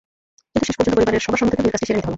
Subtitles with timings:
[0.53, 2.09] কিন্তু শেষ পর্যন্ত পরিবারের সবার সম্মতিতে বিয়ের কাজটি সেরে নিতে হলো।